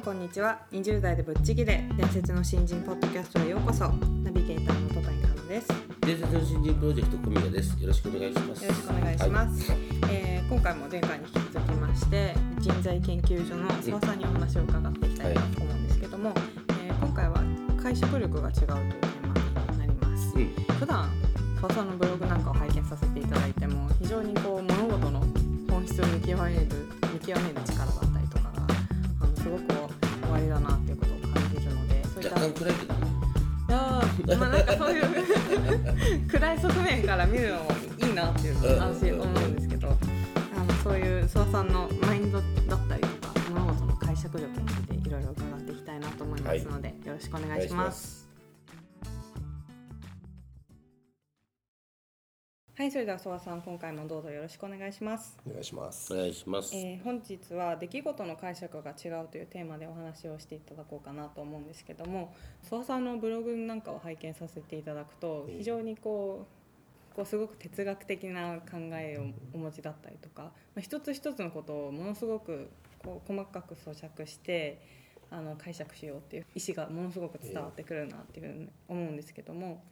[0.00, 0.58] んこんにちは。
[0.72, 1.84] 20代でぶっちぎれ。
[1.94, 3.86] 伝説の新人ポッドキャストへようこそ。
[4.24, 5.68] ナビゲーターの戸谷香奈です。
[6.00, 7.78] 伝説の新人プロジェクト小宮です。
[7.78, 8.64] よろしくお願いします。
[8.64, 9.76] よろしくお願いします、は
[10.10, 16.32] えー今回も前回に引き続きまして人材研究所の澤さんにお話を伺っていきたいなと思うんですけども、
[16.82, 17.42] えー今回は
[17.82, 20.46] 会食力が違うというテーマになります、うん。
[20.78, 21.10] 普段
[21.60, 25.20] 澤さんのブログなんかを拝見させていただいても非常にこう物事の
[25.68, 26.66] 本質を見極める
[27.12, 28.66] 見極める力だったりとかが
[29.20, 29.79] あのすごく
[32.36, 34.36] のでそういった暗いけどね。
[34.38, 35.04] まあなんかそういう
[36.28, 39.92] 暗い側面から見るのもいいなっていうのは私思うんですけどあ
[40.64, 42.44] のそういう諏訪さんのマインドだ
[42.76, 48.29] ったりとか物事の解釈力についていろいろ伺っていきたいなと思いますので、よろしくお願いします。
[52.80, 55.36] はい、それでは諏訪さん今回もどうぞよろしくお願いします。
[55.46, 56.16] お願いしますお。
[56.16, 56.74] 願いします。
[56.74, 66.46] えー本日は出来事の解釈が違うというテーマでお話をしていただこうかなと思うんですけども諏訪さんのブログなんかを拝見させていただくとええ非常にこ
[67.12, 72.70] うこうすごく哲学的な考えをお持ちだったりとか、まあ、一つ一つのことをものすごく
[73.04, 74.80] こう細かく咀嚼して
[75.30, 79.84] あの解釈しようっていう意思がものすごく伝わってくるなっていうふうに思うんですけども、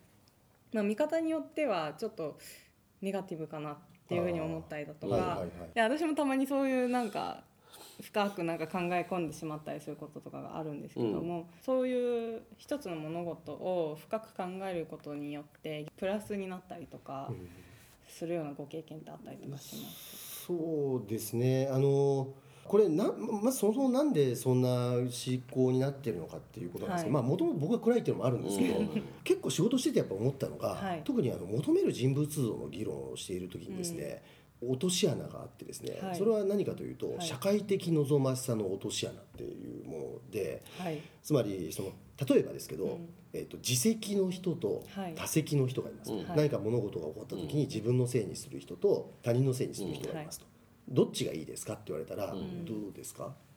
[0.72, 2.38] まあ、見方によってはちょっと
[3.00, 3.76] ネガティブかなっ
[4.08, 5.14] ていうふうに思ったりだとか。
[5.14, 7.42] はいはいはいいや私もたまにそういうなんか
[8.00, 17.30] 深くなんか考え込んでしまったりすることとかがあるんですけども、そういう一つの物事を深く考えることによってプラスになったりとか
[18.06, 21.68] するようなご経験ってあったりとかします、そうですね。
[21.72, 22.28] あの
[22.68, 23.10] これな
[23.42, 25.08] まずそもそもなんでそんな思
[25.50, 29.02] 考になってるのかっていうことなんですけど、もともと僕が暗いっていうのもあるんですけど、うん。
[29.24, 31.02] 結構仕事しててやっぱ思ったのが、はい。
[31.02, 34.22] 特にあの求める人物像の議論をしている時にですね。
[34.60, 36.16] 落とし穴があってですね、はい。
[36.16, 37.26] それは何かというと、はい。
[37.26, 40.98] 社会的望ましさの落とし穴っていうものではい。
[41.22, 41.92] つまりその
[42.26, 43.08] 例えばですけど、うん。
[43.32, 45.14] えっと自責の人とはい。
[45.14, 46.26] 他責の人がいます、うん。
[46.34, 50.46] 何か物事が起こった時に自分のせいにする人と他人のせいにする人がいますと、
[50.88, 52.64] どっちがいいですかって言われたら、ん。
[52.64, 53.24] どうですか？
[53.26, 53.47] 自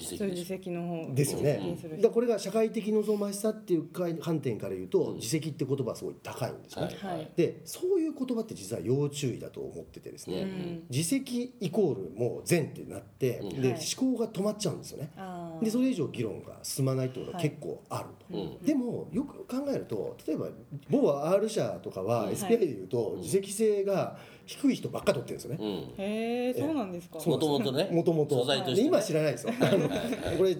[0.00, 1.76] そういう自責の方ですよね。
[1.82, 7.30] だからこれが社会的望ましさっていう観点から言うと、自責って言葉はすごい高いんですよね、はいはい。
[7.36, 10.82] でそういう言葉って実は要注意だと思っててですね、うん。
[10.90, 13.60] 自責イコールもう善ってなって、うん。
[13.60, 13.80] ではい。
[13.98, 15.10] 思考が止まっちゃうんですよね。
[15.16, 15.64] あー。
[15.64, 18.64] でそれ以上議論が進まないってことがはい結構あると、うん。
[18.64, 20.48] でもよく考えると例えば
[20.88, 26.04] 某 R 社とかはうん SPI でいうと自責性が低い人ばっか取ってるんですよね、うん。
[26.04, 26.54] へえ。
[26.54, 27.18] そうなんですか。
[27.18, 27.88] もともとね。
[27.92, 28.88] もともと素材としてね。
[28.88, 29.52] 今知らないですよ
[29.88, 30.56] これ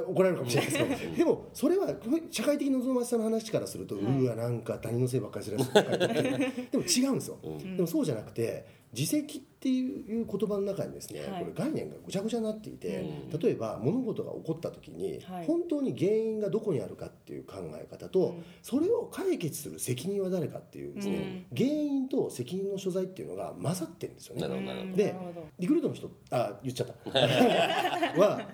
[0.00, 1.88] 怒られるかもしれないですけどでもそれは
[2.30, 4.04] 社会的望ましさの話からすると、はい。
[4.04, 5.72] うわなんか他人のせいばっかりするやつ
[6.72, 7.76] でも違うんですよ、うん。
[7.76, 11.44] でもそうじゃなくて自責っていう言葉の中にですね、はい。
[11.44, 13.00] これ概念がぐちゃぐちゃになっていて、
[13.32, 13.38] うん。
[13.38, 15.46] 例えば物事が起こった時に、はい。
[15.46, 18.44] 本当に原因がどこにあるかっていう考え方と、うん。
[18.62, 24.42] それを解決する責任は誰かっていうですね、原因と責任の所在っていうのが混ざってるんですよね。
[24.42, 24.48] な。
[24.48, 24.96] るほどなるほど。
[24.96, 25.14] で
[25.58, 27.20] リクルートの人あ言っちゃった。
[28.20, 28.48] は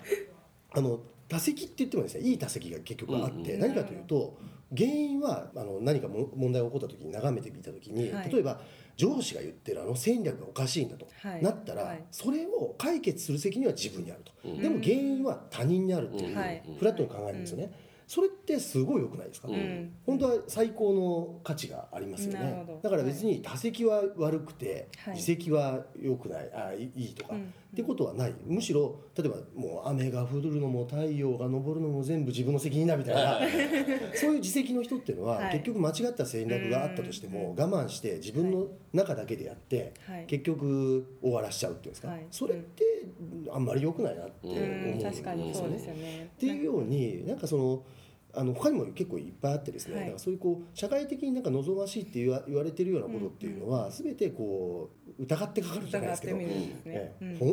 [0.70, 3.60] あの多責って言ってもですねいい多責が結局あって、うん。
[3.60, 4.36] 何かというと
[4.76, 8.32] 原因はあの何かも問題が起こった時に眺めてみた時に、はい。
[8.32, 8.60] 例えば
[8.98, 11.42] 上司が言ってるあの戦略がおかしいんだと、はい。
[11.42, 12.04] なったら、はい。
[12.10, 14.60] それを解決する責任は自分にあると、うん。
[14.60, 16.62] でも原因は他人にあるっていう、はい。
[16.78, 17.72] フラットに考えるんですよね、
[18.08, 19.92] それってすごい良くないですか、うん。
[20.04, 22.80] 本当は最高の価値がありますよね。
[22.82, 25.14] だから別に多責は悪くて、はい。
[25.14, 28.34] 自責は良くないあいいいとか、うんってことはない。
[28.46, 33.38] むしろ例えばもう雨が降るのも太陽が昇るのも全部自分の責任だみたいな
[34.14, 35.52] そういう自責の人っていうのは、はい。
[35.52, 40.24] 結局間違った戦略があったとしても我慢して自分の中だけでやって、はい。
[40.26, 42.26] 結局終わらしちゃうっていうんですか、はい。
[42.30, 42.84] それって
[43.52, 46.30] あんまり良くないなって思うんですよね。
[46.36, 47.82] っていうようになんかその
[48.38, 50.04] あの他にも結構いっぱいあってですね、はい。
[50.04, 56.36] なんかそういうこう社会的になんか望ましいって言わ言われてるようなことっていうのは、全てこう疑ってかかるじゃないですけど、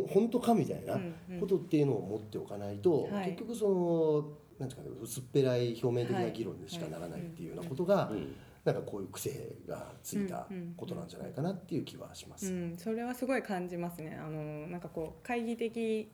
[0.08, 1.40] 本当かみたいなうんうん。
[1.40, 3.30] ことっていうのを持っておかないと、はい。
[3.30, 4.26] 結局その
[4.60, 8.36] なんていうかね薄っぺらい表面的な議論にしかならないっていうようなことが、うん。
[8.66, 12.52] なんかこういう癖がついたことなんじゃないかなっていう気はします。
[12.52, 14.18] うん、それはすごい感じますね。
[14.20, 16.10] あのなんかこう懐疑的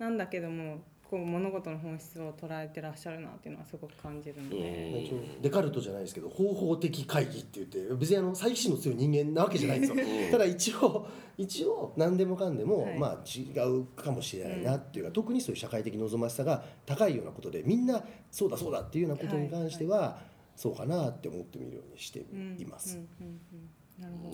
[0.00, 0.80] なんだけども
[1.12, 9.96] こう物事の本質を捉えてらっしゃるなっていうのはすごく感じるので、一応デカルトじゃないですけど方法的会議って言って別にあの再起心の強い人間なわけじゃないんですよ。
[10.30, 11.06] ただ一応
[11.36, 12.98] 一応何でもかんでも、はい。
[12.98, 20.18] まあ違うかもしれないなっていうか、特にそういう社会的望ましさが高いようなことでみんなそうだそうだっていうようなことに関しては、
[20.56, 22.96] そうかなって思ってみるようにしてうんいます。
[22.96, 23.81] うんうんうんなるほど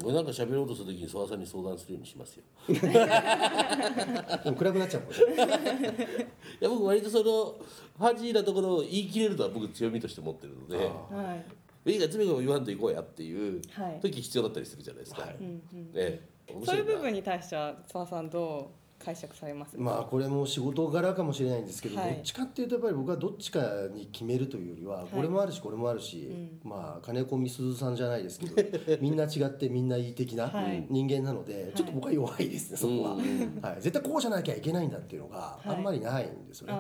[0.05, 2.45] 俺なんか喋ろうとするときに諏訪さんに相談するようにしますよ。
[4.45, 5.07] で も暗くなっちゃうい。
[5.35, 5.45] い
[6.61, 7.57] や僕割とその
[7.99, 10.77] ファジーなところを言い切れるのは僕強みとして持ってるので
[11.11, 11.35] あは
[11.87, 11.93] い。
[11.93, 13.99] いいが詰めも言わんと行こうやっていうはい。
[14.01, 15.37] 時必要だったりするじゃないですか、はい。
[15.41, 18.88] うんうんええ面そういうな部分に対しては澤さんどう？
[18.99, 19.77] 解釈されます。
[19.79, 22.15] まあこれも仕事柄かもしれないんですけど、はい。
[22.15, 23.61] どっちかっていうとやっぱり僕はどっちか
[23.93, 26.31] に決めるというよりは、これもあるしこれもあるし、
[26.65, 30.87] まあ金子みすずさんじゃないですけどみんな違ってみんないい的なはい。
[30.91, 35.69] 人間なので、ちょっと僕は弱いですねそこは、うんはい、絶対こうじゃなきゃいけないんだっていうのがはい。
[35.71, 36.75] あんまりないんですよね、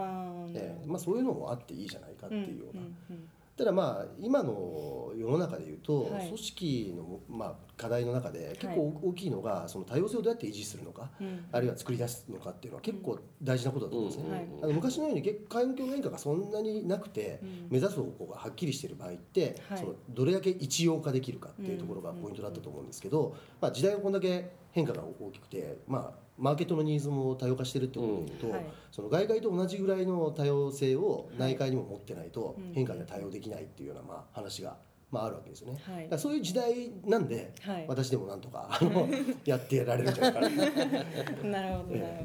[0.55, 0.87] ええ。
[0.87, 3.29] まあ、そういうのもあっていいじゃないかってうんいうような、うんうん
[3.59, 6.27] ただまあ今の世の中でいうと、はい。
[6.27, 11.45] 組織のまあ課題の中で結構大きいのがその多様性をどうやって維持するのか、うん。
[11.53, 14.29] あるいは作り出すのかっていうのは結構大事なことだと思うんですね。
[14.29, 14.33] うん。
[14.33, 14.65] はい。
[14.65, 17.67] あの昔のように結環境の変化がそんなになくて、うん。
[17.71, 19.79] 目指す方向がはっきりしている場合って、はい。
[19.79, 28.53] そのどれだけ一様化できるかっていうところがポイントだったと思うんですけど、まあ、時代がこんだけ変化が大きくて、まあ、マーケットのニーズも多様化してるってことでいうと、うん。
[28.55, 28.67] はい。
[28.91, 32.73] その外界と同じぐらいの多様性を内界にも持ってないとうん。
[32.75, 34.77] 変化には対応できないっていうようなまあ話が、
[35.11, 35.81] まあ、あるわけですよね。
[35.83, 36.19] はい。
[36.19, 37.85] そういう時代なんで、はい。
[37.89, 39.09] 私でもなんとかあの
[39.45, 40.41] やってやられるんじゃないか。
[41.45, 41.63] な。
[41.63, 42.17] なるほどなる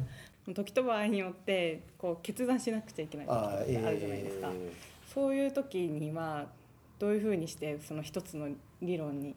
[0.46, 0.54] ほど。
[0.54, 4.72] 時と場合によってこう決断しなくちゃいけない時あーってあるじゃないですか、え
[5.14, 6.48] そういう時には
[7.00, 8.50] どういうふうにしてその一つの
[8.82, 9.36] 理論に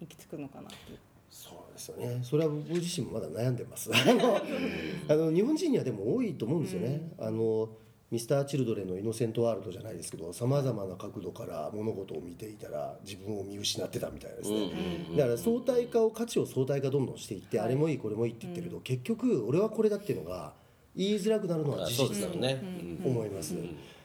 [0.00, 0.98] 行き着くのかなっていう。
[1.30, 2.20] そうですよね。
[2.22, 3.90] それは僕自身もまだ悩んでます。
[3.94, 4.36] あの
[5.08, 7.68] あの日本人にはでも多いと思うんですよね、あの
[8.12, 14.70] ミスター・チルドレンの「イノセント・ワールド」じゃないですけどさまざまな角度から物事を見ていたら自分を見失ってたみたいなですね、
[15.16, 17.66] だから相対化を価値を相対化どんどんしていって、はい。
[17.66, 20.52] あれもいいこれもいいって言ってると、結局俺はこれだっていうのが
[20.94, 22.62] 言いづらくなるのは事実だとすよね、
[23.02, 23.54] 思います、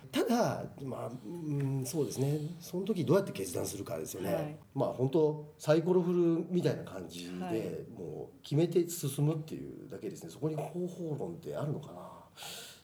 [0.09, 2.39] ただまあ、うん、そうですね。
[2.62, 4.57] その時どうやって決断するかですよね、はい。
[4.74, 7.62] まあ本当サイコロ振るみたいな感じで、はい。
[7.92, 10.30] もう決めて進むっていうだけですね。
[10.30, 12.18] そこに方法論ってあるのかな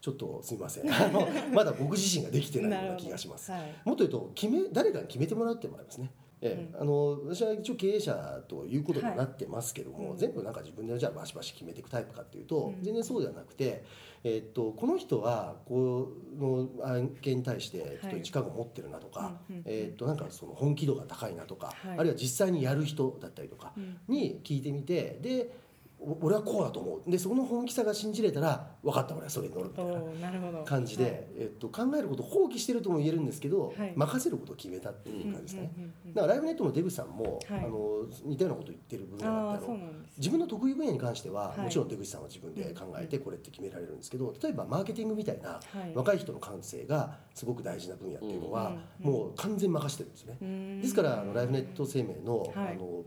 [0.03, 0.93] ちょっとすみません。
[0.93, 3.61] あの まだ僕自身ができてないような気がします、はい。
[3.85, 6.11] もっと言うと決め誰かに決めてもらうってもありますね。
[6.41, 6.77] ええ。
[6.77, 10.17] あの私は一応経営者ということになってますけども、はい。
[10.17, 12.83] 全部なんか自分でじゃあバシバシ決めていくタイプかっていうと、うん。
[12.83, 13.85] 全然そうではなくて、
[14.25, 21.99] えっとこの人はこの案件に対してちょっと一覚を持ってるなとか、うんうんえっとなんかその本気度が高いなとか、はい。
[21.99, 23.99] あるいは実際にやる人だったりとかうん。
[24.09, 25.62] に聞いてみてでお
[26.21, 27.11] 俺はこうだと思う。
[27.11, 30.63] でその本気さが信じれたら分かった俺はそれに乗るみたいな。
[30.65, 31.13] 感じで、はい。
[31.37, 33.93] えっと、考えることを放棄してるとも言えるんですけど、はい。
[33.95, 35.71] 任せることを決めたっていう感じですね、
[36.13, 37.59] だからライブネットの出口さんも、はい。
[37.59, 39.77] あの似たようなことを言ってる部分があってあの
[40.17, 41.61] 自分の得意分野に関しては、はい。
[41.61, 45.91] もちろん出口さんは自分で考えてこれって決められるんですけど例えばマーケティングみたいな、はい。
[45.95, 52.51] 若い人の感性がすごく大事な分野っていうのは、うんもう完全に任せてるんですね、ですからあのライフネット生命の,、はい。
[52.55, 53.03] あの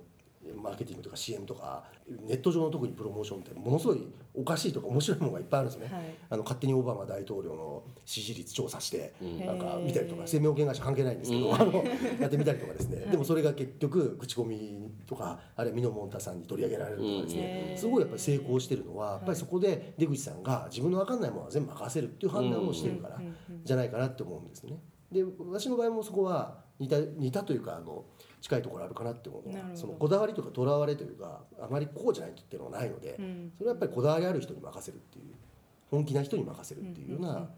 [0.55, 6.15] マーケティングとか CM とかネット上の特にプロモーションってものすごいおかしいとか面白いものがいっぱいあるんですよね、はい。
[6.31, 9.45] あの勝手にオバマ大統領の支持率調査して、ん。
[9.45, 11.85] なんか見たりとか生命保険会社関係ないんですけど、あの
[12.21, 23.21] やってみたりとかですね、でもそれが結局口コミとかあるいはミノモンタさんに取り上げられるとかですね、うんすごいやっぱり成功してるのはやっぱりそこで出口さんが自分の分かんないものは全部任せるっていう判断をしてるから
[23.65, 24.79] じゃないかなって思うんですね。
[25.11, 28.05] で私の場合もそこは似た似たというかあの
[28.41, 29.43] 近いところあるかなって思う
[29.75, 33.53] そのこだわりとかとらわれというかあまりこうじゃないっていうのはないので、うん。
[33.57, 35.35] それはやっぱりこだわりある人に任せるっていう
[35.91, 37.49] 本気な人に任せるっていうような、んんうん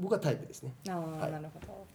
[0.00, 0.74] 僕はタイプですね。
[0.88, 1.32] ああ、はい。
[1.32, 1.86] なるほど。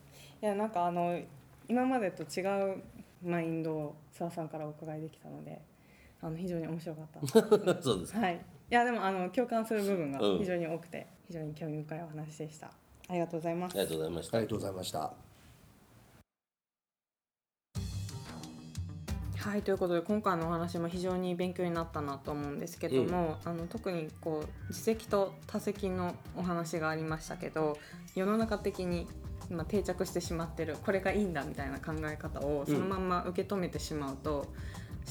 [0.41, 1.19] いやなんかあの
[1.67, 2.83] 今までと違う
[3.23, 5.59] マインドを澤さんからお伺いできたので
[6.21, 7.81] あの非常に面白かった。
[7.81, 8.35] そうですはい。
[8.35, 10.37] いやでもあの共感する部分がうん。
[10.37, 12.71] 非常に多くて、非常に興味深いお話でした
[13.11, 13.73] ありがとうございます。
[13.73, 15.13] ありがとうございました、ありがとうございました。
[19.35, 27.77] はいということで今回のお話も非常に勉強になったなと思うんですけども、あの特にこう自責と他責のお話がありましたけど
[28.15, 29.07] 世の中的に
[29.49, 34.45] 今定着してしまってるこれがいいんだみたいな考え方をそのまんま受け止めてしまうと、思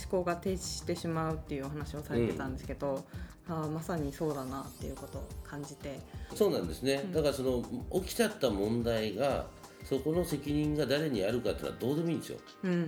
[0.08, 5.98] 考が停止してしまうっていうお話をされてたんですけど、ああまさにそうだなっていうことを感じて。
[6.34, 7.62] そうなんですね、だからその
[8.00, 9.46] 起きちゃった問題が
[9.84, 12.38] そこの責任が誰にあるかっていうのはどうでもいいんですよ。
[12.64, 12.82] うんうんう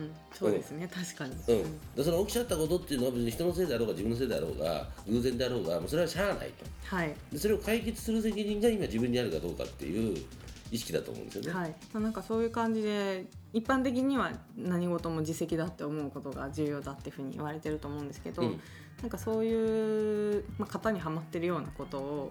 [0.00, 0.10] ん。
[0.32, 6.96] そうですね、確かに、うん、でその起きちゃったことっていうのは別に人のせいであろうが自分のせいであろうが偶然であろうがもうそれはしゃあないと。
[6.96, 7.14] はい。
[7.32, 10.24] でそれを解決する責任が今自分にあるかどうかっていう
[10.70, 11.52] 意識だと思うんですよね。
[11.52, 18.60] はい、まあなんかそういう感じで一般的には何事も自責だって思うことが重要だっていうふうに言われてると思うんですけど、うん
[19.02, 22.30] なんかそういう、まあ、型にはまってるようなことを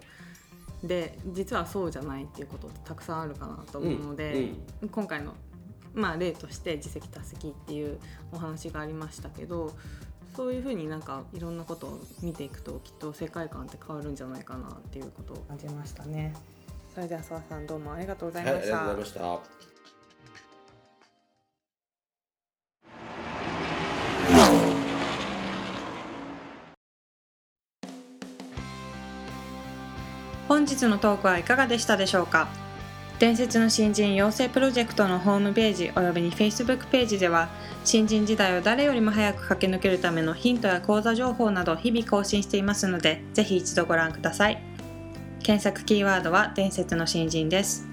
[0.82, 4.50] で実はそうじゃないっていうことってたくさんあるかなと思うので、
[4.92, 5.34] 今回の、
[5.92, 7.98] まあ、例として自責多責っていう
[8.32, 9.72] お話がありましたけど
[10.36, 16.34] そういうふうになんかいろんなことを見ていくときっと世界観って変わるんじゃないかなっていうことを感じましたね。
[16.98, 18.76] それでは澤さんどうもありがとうございはい、ました。
[18.76, 19.58] ありがとうございました。
[30.48, 32.48] 本日のトークはいかがでしたでしょうか？
[33.20, 37.48] 伝説の新人養成プロジェクトのホームページおよびに Facebook ページでは
[37.84, 44.67] 新人時代を誰よりも早く駆け抜けるためのヒントや講座情報など日々更新していますのでぜひ一度ご覧ください
[45.48, 47.88] 検索キーワードは伝説の新人です。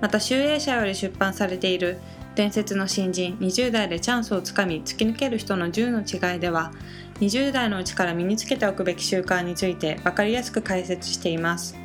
[0.00, 1.98] また集英社より出版されている
[2.36, 6.70] 伝説の新人20代でチャンスをつかみ突き抜ける人の10の違いでは
[7.18, 11.76] 20代のうちから身につけておくべき習慣について分かりやすく解説しています。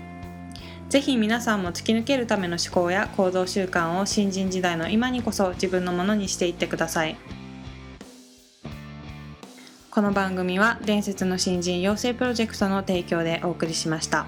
[0.88, 7.18] ぜひ皆さんも突き抜けるための思考や行動習慣を新人時代の今にこそ自分のものにしていってください。
[9.90, 14.28] この番組は伝説の新人養成プロジェクトの提供でお送りしました。